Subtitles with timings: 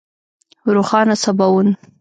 [0.75, 1.67] روښانه سباوون